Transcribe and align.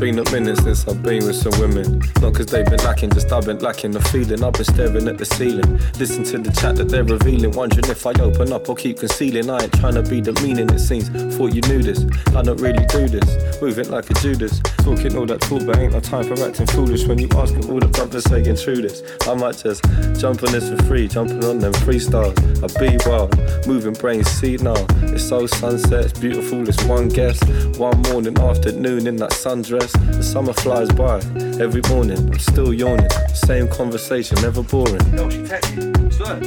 I've 0.00 1.02
been 1.02 1.26
with 1.26 1.34
some 1.34 1.58
women. 1.60 1.98
Not 2.22 2.34
cause 2.34 2.46
they've 2.46 2.64
been 2.64 2.78
lacking, 2.84 3.10
just 3.10 3.32
I've 3.32 3.44
been 3.44 3.58
lacking 3.58 3.90
the 3.90 4.00
feeling. 4.00 4.44
I've 4.44 4.52
been 4.52 4.64
staring 4.64 5.08
at 5.08 5.18
the 5.18 5.24
ceiling. 5.24 5.80
Listen 5.98 6.22
to 6.24 6.38
the 6.38 6.52
chat 6.60 6.76
that 6.76 6.88
they're 6.88 7.02
revealing. 7.02 7.50
Wondering 7.50 7.90
if 7.90 8.06
I 8.06 8.12
open 8.20 8.52
up 8.52 8.68
or 8.68 8.76
keep 8.76 9.00
concealing. 9.00 9.50
I 9.50 9.64
ain't 9.64 9.72
trying 9.74 9.94
to 9.94 10.02
be 10.02 10.20
the 10.20 10.32
meaning, 10.40 10.70
it 10.70 10.78
seems. 10.78 11.08
Thought 11.36 11.52
you 11.52 11.62
knew 11.62 11.82
this. 11.82 12.06
I 12.34 12.42
don't 12.42 12.60
really 12.60 12.86
do 12.86 13.08
this. 13.08 13.60
Moving 13.60 13.90
like 13.90 14.08
a 14.08 14.14
Judas. 14.14 14.60
Talking 14.78 15.16
all 15.16 15.26
that 15.26 15.40
talk, 15.40 15.66
but 15.66 15.76
ain't 15.78 15.92
no 15.92 16.00
time 16.00 16.24
for 16.24 16.46
acting 16.46 16.66
foolish. 16.68 17.04
When 17.06 17.18
you 17.18 17.28
ask 17.34 17.52
them 17.54 17.68
all 17.70 17.80
the 17.80 17.88
brothers 17.88 18.24
saying 18.24 18.56
true 18.56 18.80
this. 18.80 19.02
I 19.26 19.34
might 19.34 19.58
just 19.58 19.82
jump 20.18 20.42
on 20.44 20.52
this 20.52 20.70
for 20.70 20.80
free. 20.84 21.08
Jumping 21.08 21.44
on 21.44 21.58
them 21.58 21.72
freestyles. 21.72 22.38
I 22.62 22.68
be 22.78 22.96
wild. 23.04 23.34
Moving 23.66 23.94
brains, 23.94 24.28
see 24.28 24.56
now. 24.58 24.86
It's 25.10 25.26
so 25.26 25.46
sunset, 25.46 26.04
it's 26.06 26.18
beautiful. 26.18 26.68
It's 26.68 26.82
one 26.84 27.08
guess. 27.08 27.42
One 27.78 28.00
morning, 28.02 28.38
afternoon 28.38 29.06
in 29.08 29.16
that 29.16 29.30
sundress. 29.30 29.87
The 29.92 30.22
summer 30.22 30.52
flies 30.52 30.78
flies 30.78 30.92
by 30.92 31.18
every 31.60 31.82
morning. 31.88 32.18
I'm 32.18 32.38
still 32.38 32.72
yawning. 32.72 33.10
Same 33.34 33.68
conversation, 33.68 34.40
never 34.42 34.62
boring. 34.62 35.00
Yo, 35.14 35.28
she 35.30 35.38
texted. 35.38 36.12
Swear. 36.12 36.40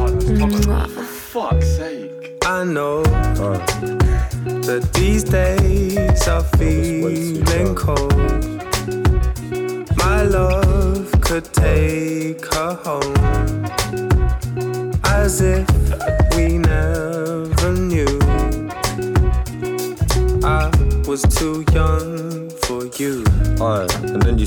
Oh, 0.00 0.88
for 0.88 1.04
fuck's 1.04 1.66
sake. 1.76 2.38
I 2.44 2.64
know 2.64 3.02
uh. 3.02 3.58
that 4.68 4.88
these 4.94 5.24
days 5.24 6.28
are 6.28 6.42
feeling 6.56 7.74
cold. 7.74 8.14
My 9.96 10.22
love 10.22 11.12
could 11.20 11.44
take 11.52 12.44
her 12.54 12.74
home 12.84 13.64
as 15.04 15.40
if 15.40 15.68
we 16.34 16.58
never 16.58 17.72
knew. 17.74 18.18
I 20.42 20.70
was 21.06 21.22
too 21.22 21.64
young 21.72 22.07
for 22.07 22.07
you. 23.00 23.24
You 23.60 23.86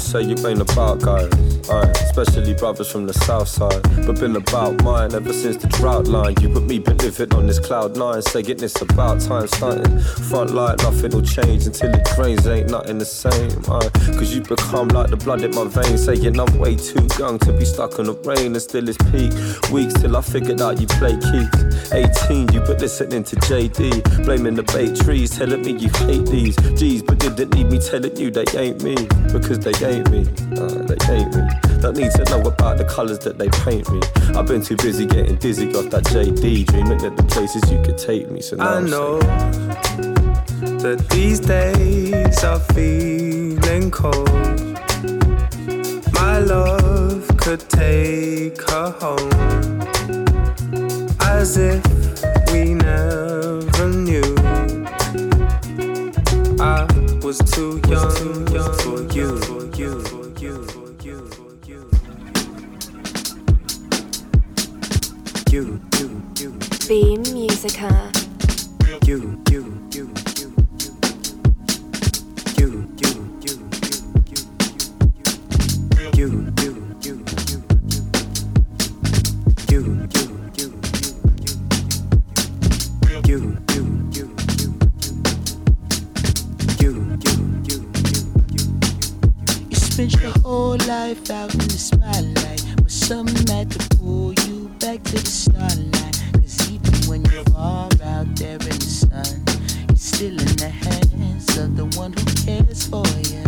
say 0.01 0.21
you've 0.21 0.45
ain't 0.45 0.61
about 0.61 1.01
guys. 1.01 1.31
Aye, 1.69 1.91
especially 2.03 2.53
brothers 2.55 2.91
from 2.91 3.05
the 3.05 3.13
south 3.13 3.47
side. 3.47 3.81
But 4.05 4.19
been 4.19 4.35
about 4.35 4.83
mine 4.83 5.13
ever 5.13 5.33
since 5.33 5.57
the 5.57 5.67
drought 5.67 6.07
line. 6.07 6.35
You 6.41 6.49
but 6.49 6.63
me 6.63 6.79
been 6.79 6.97
living 6.97 7.33
on 7.33 7.47
this 7.47 7.59
cloud 7.59 7.95
nine, 7.95 8.21
saying 8.21 8.59
it's 8.61 8.81
about 8.81 9.21
time 9.21 9.47
starting. 9.47 9.99
Front 10.29 10.51
light, 10.51 10.79
nothing 10.79 11.11
will 11.11 11.21
change 11.21 11.65
until 11.65 11.93
it 11.93 12.05
drains, 12.15 12.47
ain't 12.47 12.69
nothing 12.69 12.97
the 12.97 13.05
same. 13.05 13.51
Aye, 13.69 13.89
cause 14.17 14.33
you 14.33 14.41
become 14.41 14.87
like 14.89 15.09
the 15.09 15.17
blood 15.17 15.43
in 15.43 15.51
my 15.55 15.65
veins, 15.67 16.05
saying 16.05 16.39
I'm 16.39 16.57
way 16.57 16.75
too 16.75 17.07
young 17.19 17.39
to 17.39 17.53
be 17.53 17.65
stuck 17.65 17.99
in 17.99 18.05
the 18.05 18.13
rain 18.25 18.53
and 18.53 18.61
still 18.61 18.87
it's 18.89 18.97
peak. 19.11 19.31
Weeks 19.71 19.93
till 20.01 20.17
I 20.17 20.21
figured 20.21 20.61
out 20.61 20.79
you 20.79 20.87
play 20.87 21.13
keys. 21.17 21.93
18, 21.93 22.53
you 22.53 22.61
but 22.61 22.79
listening 22.79 23.23
to 23.23 23.35
JD, 23.35 24.25
blaming 24.25 24.55
the 24.55 24.63
bay 24.63 24.93
trees, 24.93 25.37
telling 25.37 25.61
me 25.61 25.73
you 25.73 25.89
hate 26.07 26.25
these 26.25 26.55
G's, 26.77 27.03
but 27.03 27.19
didn't 27.19 27.53
need 27.55 27.67
me 27.67 27.79
telling 27.79 28.15
you 28.17 28.31
they 28.31 28.45
ain't 28.57 28.83
me 28.83 28.95
because 29.31 29.59
they 29.59 29.73
ain't 29.85 29.90
me. 30.09 30.21
Uh, 30.55 30.83
they 30.87 31.15
ain't 31.15 31.35
me. 31.35 31.43
Don't 31.81 31.97
need 31.97 32.11
to 32.11 32.23
know 32.29 32.41
about 32.41 32.77
the 32.77 32.85
colours 32.85 33.19
that 33.19 33.37
they 33.37 33.49
paint 33.49 33.91
me. 33.91 33.99
I've 34.37 34.47
been 34.47 34.61
too 34.61 34.77
busy 34.77 35.05
getting 35.05 35.35
dizzy 35.35 35.73
off 35.75 35.89
that 35.89 36.03
JD, 36.05 36.67
dreaming 36.67 37.03
of 37.03 37.17
the 37.17 37.23
places 37.23 37.69
you 37.71 37.81
could 37.81 37.97
take 37.97 38.29
me. 38.29 38.41
So 38.41 38.55
now 38.55 38.75
I 38.75 38.79
know 38.79 39.19
that 40.79 41.05
these 41.09 41.39
days 41.39 42.43
are 42.43 42.59
feeling 42.73 43.91
cold. 43.91 44.29
My 46.13 46.39
love 46.39 47.27
could 47.37 47.61
take 47.69 48.61
her 48.69 48.91
home 48.91 49.81
as 51.21 51.57
if 51.57 51.83
we 52.53 52.75
never 52.75 53.89
knew. 53.89 54.35
I 56.59 56.85
was 57.23 57.39
too 57.39 57.81
young, 57.89 58.15
too 58.15 58.45
young 58.53 58.77
You. 66.91 67.15
Beam 67.15 67.21
Musica. 67.33 68.11
You. 69.05 69.41
You. 69.49 69.63
You. 69.91 70.13
You. 70.35 70.51
You. 72.59 72.93
You. 72.99 73.23
You. 89.97 90.31
whole 90.43 90.75
life 90.87 91.29
out 91.31 91.53
in 91.53 91.59
the 91.59 91.77
spotlight. 91.77 92.65
But 92.75 92.91
something 92.91 93.47
had 93.47 93.71
to 93.71 93.97
pull 93.97 94.33
you 94.33 94.69
back 94.79 95.01
to 95.03 95.15
the 95.15 95.25
starlight. 95.25 95.90
for 102.91 103.07
you. 103.31 103.43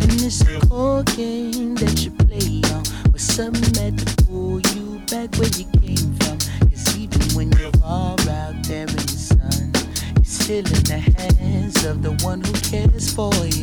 In 0.00 0.16
this 0.16 0.42
cold 0.68 1.06
game 1.16 1.74
that 1.76 2.02
you 2.02 2.10
play 2.24 2.62
on, 2.72 2.82
with 3.12 3.20
something 3.20 3.74
had 3.80 3.98
to 3.98 4.24
pull 4.24 4.60
you 4.72 4.98
back 5.10 5.36
where 5.36 5.52
you 5.60 5.66
came 5.80 6.10
from. 6.20 6.38
Cause 6.70 6.96
even 6.96 7.22
when 7.36 7.52
you're 7.58 7.70
far 7.72 8.16
out 8.18 8.56
there 8.64 8.88
in 8.88 8.96
the 8.96 9.16
sun, 9.28 9.70
you're 10.16 10.24
still 10.24 10.66
in 10.76 10.82
the 10.88 10.98
hands 11.38 11.84
of 11.84 12.02
the 12.02 12.12
one 12.24 12.40
who 12.40 12.52
cares 12.70 13.12
for 13.12 13.32
you. 13.44 13.55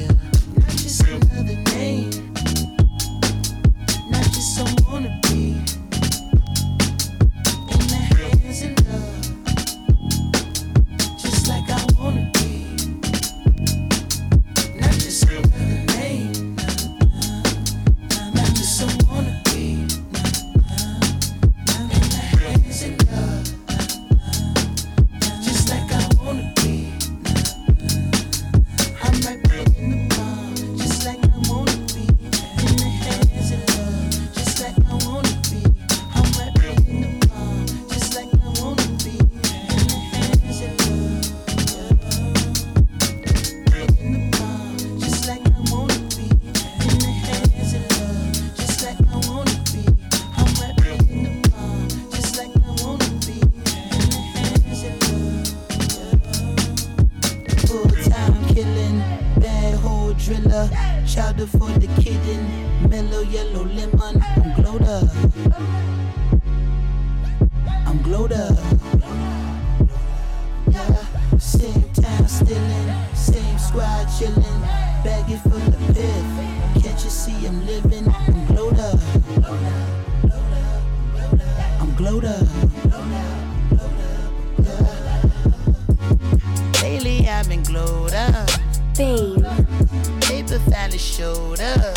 showed 91.04 91.60
up. 91.60 91.93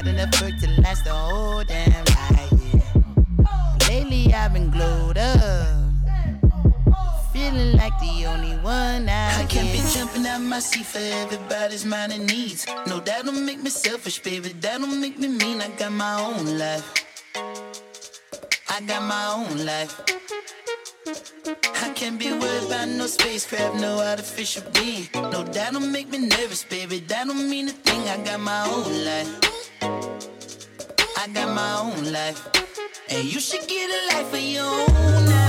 Got 0.00 0.14
enough 0.14 0.40
work 0.40 0.56
to 0.60 0.80
last 0.80 1.04
the 1.04 1.12
whole 1.12 1.62
damn 1.62 1.90
night. 1.90 2.48
Yeah. 2.72 3.86
Lately 3.86 4.32
I've 4.32 4.54
been 4.54 4.70
glowed 4.70 5.18
up. 5.18 5.76
Feeling 7.34 7.76
like 7.76 7.92
the 8.00 8.24
only 8.24 8.56
one 8.62 9.10
I, 9.10 9.42
I 9.42 9.44
can't 9.44 9.70
be 9.70 9.82
jumping 9.92 10.26
out 10.26 10.40
my 10.40 10.58
seat 10.58 10.86
for 10.86 11.00
everybody's 11.00 11.84
mind 11.84 12.12
and 12.14 12.26
needs. 12.26 12.66
No, 12.86 13.00
that 13.00 13.26
don't 13.26 13.44
make 13.44 13.62
me 13.62 13.68
selfish, 13.68 14.20
baby. 14.22 14.54
That 14.60 14.80
don't 14.80 15.02
make 15.02 15.18
me 15.18 15.28
mean. 15.28 15.60
I 15.60 15.68
got 15.68 15.92
my 15.92 16.18
own 16.18 16.56
life. 16.56 16.94
I 18.70 18.80
got 18.80 19.02
my 19.02 19.26
own 19.36 19.66
life. 19.66 20.00
I 21.82 21.90
can't 21.90 22.18
be 22.18 22.32
worried 22.32 22.64
about 22.68 22.88
no 22.88 23.06
spacecraft, 23.06 23.74
no 23.74 24.00
artificial 24.00 24.62
being. 24.72 25.08
No, 25.12 25.42
that 25.42 25.74
don't 25.74 25.92
make 25.92 26.08
me 26.08 26.26
nervous, 26.26 26.64
baby. 26.64 27.00
That 27.00 27.26
don't 27.26 27.50
mean 27.50 27.68
a 27.68 27.72
thing. 27.72 28.08
I 28.08 28.16
got 28.24 28.40
my 28.40 28.64
own 28.64 29.04
life. 29.04 29.49
I 31.22 31.26
got 31.28 31.54
my 31.54 31.80
own 31.80 32.12
life. 32.12 32.48
And 33.10 33.30
you 33.30 33.40
should 33.40 33.68
get 33.68 33.90
a 33.90 34.16
life 34.16 34.32
of 34.32 34.40
your 34.40 34.64
own. 34.64 35.39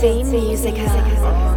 Same 0.00 0.30
music. 0.30 0.78
House. 0.78 1.49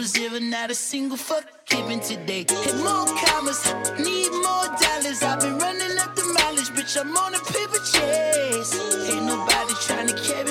was 0.00 0.16
here 0.16 0.40
not 0.40 0.70
a 0.70 0.74
single 0.74 1.18
fuck 1.18 1.44
given 1.66 2.00
today. 2.00 2.46
Hit 2.48 2.76
more 2.76 3.04
commas, 3.22 3.60
need 3.98 4.32
more 4.46 4.68
dollars. 4.80 5.22
I've 5.22 5.40
been 5.40 5.58
running 5.58 5.98
up 5.98 6.16
the 6.16 6.24
mileage, 6.36 6.70
bitch. 6.70 6.98
I'm 6.98 7.14
on 7.14 7.34
a 7.34 7.38
paper 7.52 7.80
chase. 7.92 8.72
Ain't 9.10 9.26
nobody 9.26 9.74
trying 9.86 10.08
to 10.08 10.16
carry. 10.22 10.49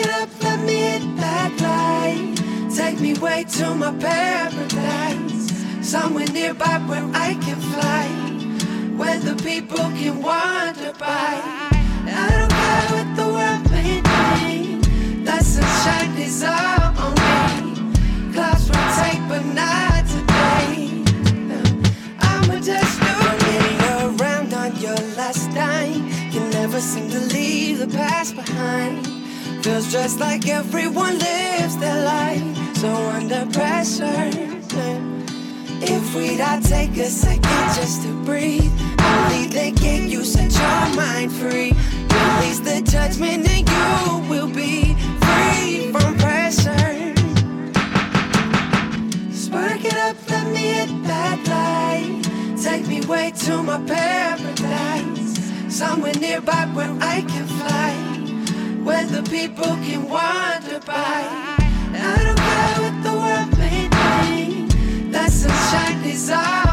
It 0.00 0.08
up, 0.10 0.30
hit 0.68 1.02
that 1.16 1.52
light. 1.60 2.36
Take 2.72 3.00
me 3.00 3.14
way 3.14 3.44
to 3.56 3.74
my 3.74 3.90
paradise. 3.98 5.50
Somewhere 5.82 6.28
nearby 6.28 6.78
where 6.86 7.08
I 7.14 7.34
can 7.34 7.60
fly. 7.72 8.06
Where 8.96 9.18
the 9.18 9.34
people 9.42 9.86
can 9.98 10.22
wander 10.22 10.92
by. 10.92 11.42
I 12.20 12.26
don't 12.36 12.52
care 12.60 12.86
what 12.94 13.08
the 13.18 13.26
world 13.36 13.64
may 13.72 14.00
think. 14.12 15.24
The 15.26 15.42
sunshine 15.42 16.16
is 16.16 16.44
all 16.44 16.94
on 17.04 17.14
me. 17.26 18.32
Clouds 18.32 18.70
rotate, 18.70 19.24
but 19.28 19.44
not 19.60 20.06
today. 20.14 21.02
I'ma 22.20 22.60
just 22.60 23.00
around 24.06 24.54
on 24.54 24.76
your 24.76 25.00
last 25.18 25.50
dime. 25.54 26.06
You 26.30 26.40
never 26.50 26.80
seem 26.80 27.10
to 27.10 27.20
leave 27.34 27.78
the 27.80 27.88
past 27.88 28.36
behind. 28.36 29.17
Feels 29.62 29.90
just 29.90 30.20
like 30.20 30.48
everyone 30.48 31.18
lives 31.18 31.76
their 31.78 32.04
life 32.04 32.76
so 32.76 32.88
under 32.88 33.44
pressure. 33.46 34.30
If 35.80 36.14
we'd 36.14 36.38
take 36.64 36.96
a 36.96 37.10
second 37.10 37.74
just 37.74 38.02
to 38.02 38.12
breathe, 38.24 38.72
only 39.00 39.46
then 39.46 39.74
can 39.74 40.08
you 40.08 40.24
set 40.24 40.52
your 40.52 40.96
mind 40.96 41.32
free. 41.32 41.72
Release 41.72 42.60
the 42.60 42.82
judgment 42.84 43.48
and 43.48 43.68
you 43.68 44.28
will 44.30 44.48
be 44.48 44.94
free 45.24 45.90
from 45.92 46.16
pressure. 46.18 47.14
Spark 49.32 49.84
it 49.84 49.96
up, 49.96 50.16
let 50.30 50.46
me 50.52 50.72
hit 50.78 51.02
that 51.04 51.38
light. 51.46 52.62
Take 52.62 52.86
me 52.86 53.00
way 53.06 53.32
to 53.44 53.62
my 53.62 53.78
paradise. 53.86 55.38
Somewhere 55.68 56.14
nearby 56.14 56.68
where 56.74 56.96
I 57.00 57.22
can 57.22 57.46
fly. 57.46 58.17
Where 58.88 59.04
the 59.04 59.22
people 59.24 59.76
can 59.84 60.08
wander 60.08 60.80
by. 60.80 61.28
I 61.92 62.22
don't 62.24 62.38
care 62.38 62.76
what 62.80 62.96
the 63.02 63.12
world 63.22 63.58
may 63.58 63.86
think. 64.00 65.12
That 65.12 65.30
sunshine 65.30 66.02
is 66.04 66.30
all 66.30 66.67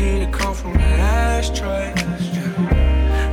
hear 0.00 0.26
the 0.26 0.32
call 0.32 0.54
from 0.54 0.72
the 0.74 0.80
ashtray. 0.82 1.92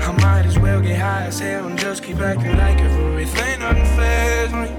I 0.07 0.11
might 0.21 0.45
as 0.45 0.59
well 0.59 0.81
get 0.81 0.99
high 0.99 1.25
as 1.25 1.39
hell 1.39 1.67
and 1.67 1.79
just 1.79 2.03
keep 2.03 2.17
acting 2.17 2.57
like 2.57 2.79
everything 2.79 3.59
unfazed 3.59 4.55
me. 4.61 4.69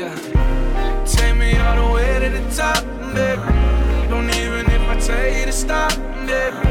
Yeah. 0.00 1.04
Take 1.04 1.36
me 1.36 1.56
all 1.56 1.76
the 1.88 1.94
way 1.94 2.20
to 2.20 2.28
the 2.36 2.42
top, 2.54 2.82
baby. 3.14 3.42
Don't 4.08 4.30
even 4.30 4.64
if 4.76 4.82
I 4.88 4.96
tell 5.00 5.28
you 5.38 5.46
to 5.46 5.52
stop, 5.52 5.92
baby. 6.26 6.63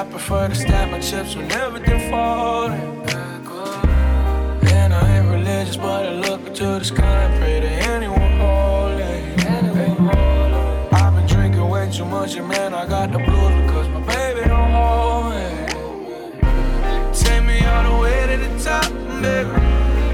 I 0.00 0.04
prefer 0.04 0.48
to 0.48 0.54
stack 0.54 0.90
my 0.90 0.98
chips 0.98 1.36
when 1.36 1.52
everything 1.52 2.10
falling. 2.10 2.80
And 4.72 4.94
I 4.94 5.18
ain't 5.18 5.28
religious, 5.28 5.76
but 5.76 6.06
I 6.06 6.12
look 6.14 6.40
into 6.46 6.64
the 6.64 6.84
sky 6.84 7.24
and 7.24 7.38
pray 7.38 7.60
to 7.60 7.68
anyone 7.68 8.32
holding. 8.40 9.40
I've 10.94 11.14
been 11.14 11.26
drinking 11.26 11.68
way 11.68 11.92
too 11.92 12.06
much, 12.06 12.34
and 12.36 12.48
man, 12.48 12.72
I 12.72 12.86
got 12.86 13.12
the 13.12 13.18
blues 13.18 13.54
because 13.60 13.88
my 13.88 14.00
baby 14.06 14.48
don't 14.48 14.70
hold 14.70 15.34
it. 15.34 15.68
Take 17.14 17.44
me 17.44 17.62
all 17.66 17.84
the 17.90 18.02
way 18.02 18.26
to 18.26 18.36
the 18.38 18.64
top, 18.64 18.90
baby. 19.20 19.52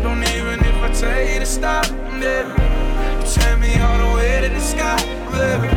Don't 0.02 0.24
even 0.34 0.66
if 0.66 0.82
I 0.82 0.90
tell 0.98 1.22
you 1.32 1.38
to 1.38 1.46
stop, 1.46 1.86
baby. 2.18 2.50
Take 3.24 3.60
me 3.60 3.78
all 3.78 3.98
the 3.98 4.16
way 4.16 4.40
to 4.40 4.48
the 4.48 4.60
sky, 4.60 4.98
baby. 5.30 5.75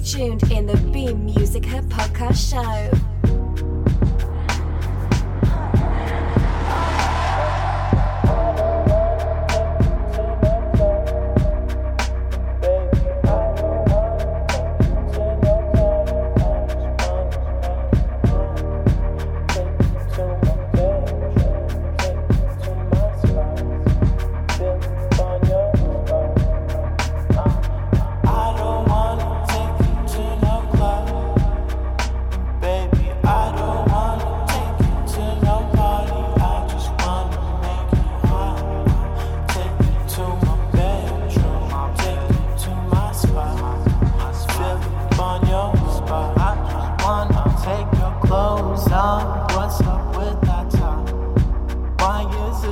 tuned 0.00 0.50
in 0.50 0.66
the 0.66 0.76
Beam 0.92 1.24
Music 1.24 1.64
Hub 1.64 1.84
podcast 1.88 2.50
show. 2.50 3.15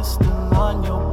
wasting 0.04 0.30
on 0.52 0.84
your 0.84 1.03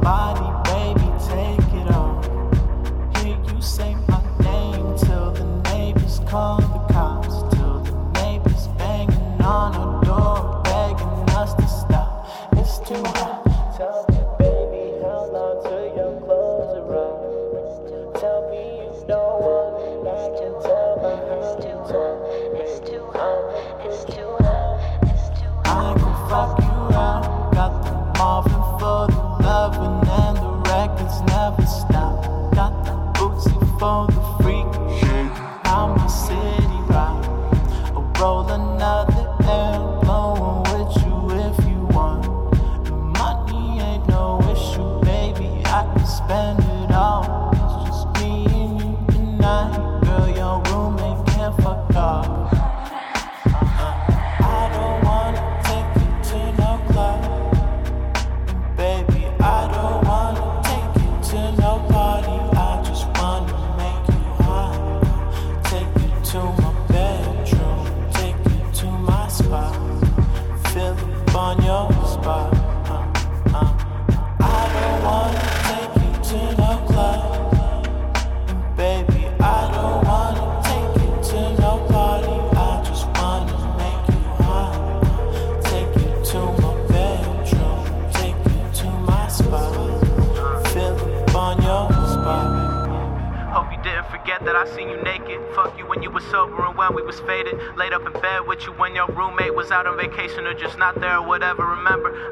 or 100.38 100.54
just 100.54 100.78
not 100.78 100.98
there 101.00 101.20
whatever. 101.20 101.71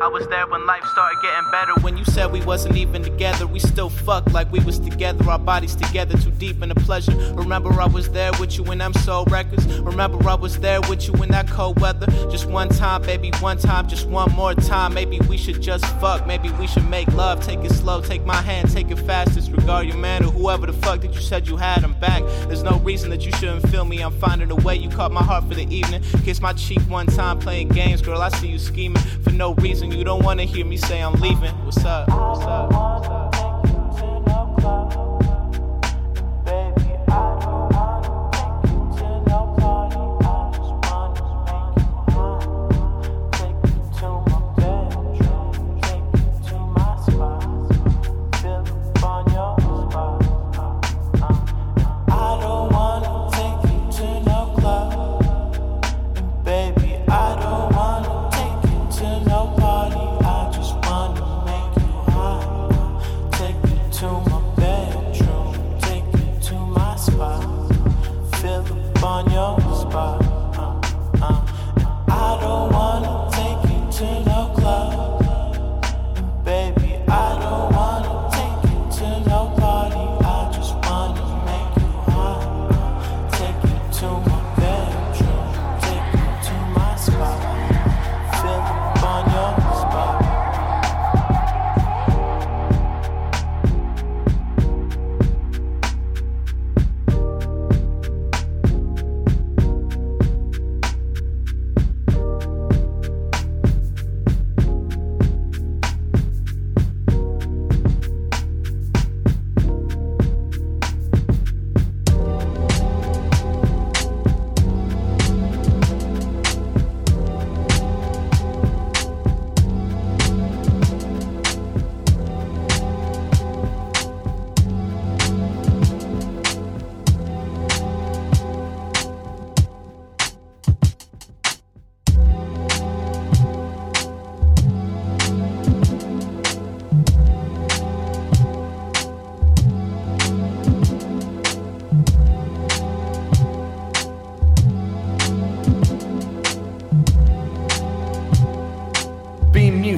I 0.00 0.08
was 0.08 0.26
there 0.28 0.46
when 0.46 0.66
life 0.66 0.84
started 0.84 1.18
getting 1.20 1.50
better. 1.50 1.74
When 1.80 1.96
you 1.96 2.04
said 2.04 2.32
we 2.32 2.40
wasn't 2.42 2.76
even 2.76 3.02
together, 3.02 3.46
we 3.46 3.58
still 3.58 3.90
fucked 3.90 4.32
like 4.32 4.50
we 4.50 4.60
was 4.60 4.78
together. 4.78 5.28
Our 5.28 5.38
bodies 5.38 5.74
together, 5.74 6.16
too 6.16 6.30
deep 6.32 6.62
in 6.62 6.68
the 6.70 6.74
pleasure. 6.74 7.12
Remember, 7.34 7.70
I 7.72 7.86
was 7.86 8.08
there 8.10 8.30
with 8.40 8.56
you 8.56 8.64
in 8.72 8.78
them 8.78 8.94
soul 8.94 9.24
records. 9.26 9.66
Remember, 9.80 10.16
I 10.28 10.34
was 10.34 10.58
there 10.58 10.80
with 10.82 11.06
you 11.06 11.14
in 11.22 11.30
that 11.30 11.48
cold 11.48 11.80
weather. 11.80 12.06
Just 12.30 12.46
one 12.46 12.68
time, 12.68 13.02
baby, 13.02 13.30
one 13.40 13.58
time, 13.58 13.88
just 13.88 14.06
one 14.06 14.32
more 14.32 14.54
time. 14.54 14.94
Maybe 14.94 15.18
we 15.28 15.36
should 15.36 15.60
just 15.60 15.84
fuck. 16.00 16.26
Maybe 16.26 16.50
we 16.52 16.66
should 16.66 16.88
make 16.88 17.08
love. 17.14 17.44
Take 17.44 17.60
it 17.60 17.72
slow, 17.72 18.00
take 18.00 18.24
my 18.24 18.40
hand, 18.40 18.70
take 18.70 18.90
it 18.90 18.98
fast. 18.98 19.34
Disregard 19.34 19.86
your 19.86 19.96
man 19.96 20.24
or 20.24 20.30
whoever 20.30 20.66
the 20.66 20.72
fuck 20.72 21.00
that 21.00 21.12
you 21.14 21.20
said 21.20 21.46
you 21.48 21.56
had 21.56 21.84
I'm 21.84 21.98
back. 22.00 22.22
There's 22.46 22.62
no 22.62 22.78
reason 22.78 23.10
that 23.10 23.26
you 23.26 23.32
shouldn't 23.32 23.68
feel 23.68 23.84
me. 23.84 24.00
I'm 24.02 24.12
finding 24.18 24.50
a 24.50 24.56
way. 24.56 24.76
You 24.76 24.88
caught 24.88 25.12
my 25.12 25.22
heart 25.22 25.44
for 25.44 25.54
the 25.54 25.66
evening. 25.74 26.02
Kiss 26.24 26.40
my 26.40 26.52
cheek 26.52 26.80
one 26.88 27.06
time, 27.06 27.38
playing 27.38 27.68
games, 27.68 28.02
girl. 28.02 28.20
I 28.22 28.28
see 28.30 28.48
you 28.48 28.58
scheming 28.58 29.02
for 29.22 29.30
no 29.30 29.54
reason. 29.54 29.79
And 29.82 29.94
you 29.94 30.04
don't 30.04 30.22
wanna 30.22 30.44
hear 30.44 30.66
me 30.66 30.76
say 30.76 31.00
I'm 31.02 31.14
leaving. 31.14 31.54
What's 31.64 31.84
up? 31.84 32.08
What's 32.08 32.42
up? 32.42 32.72
What's 32.72 33.08
up? 33.08 33.19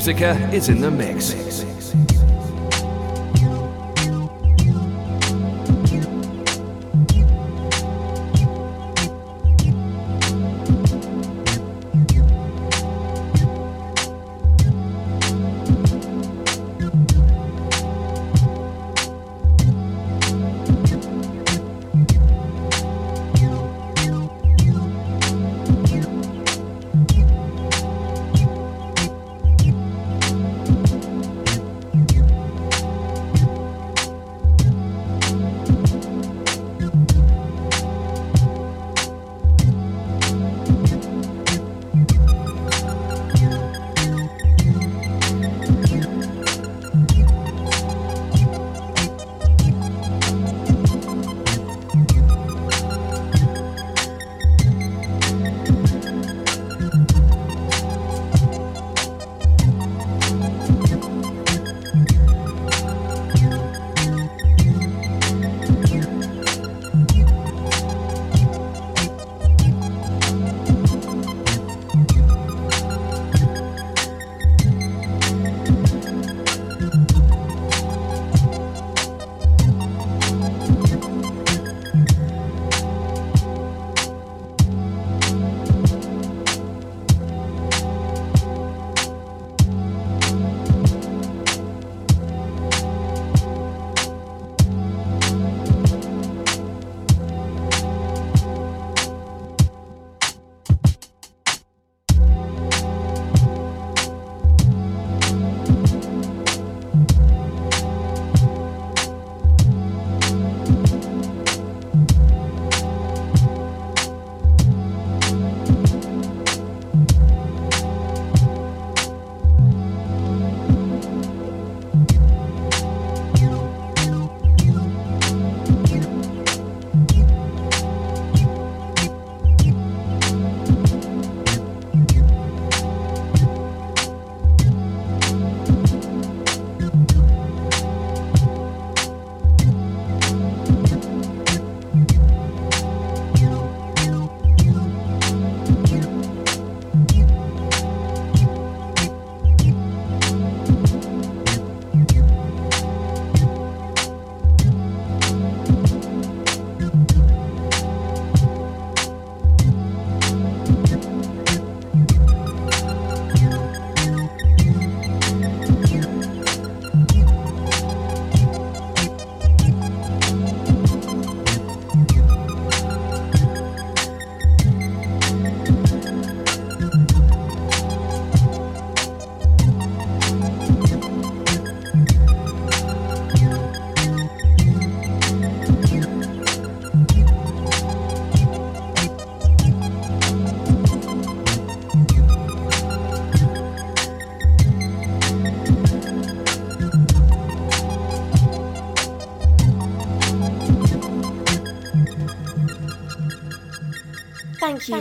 Musica 0.05 0.33
is 0.53 0.69
in 0.69 0.81
the 0.81 0.91
mix. 0.91 1.72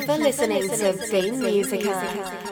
For 0.06 0.18
listening 0.18 0.68
to 0.70 1.08
Beam 1.12 1.40
Musica. 1.40 2.51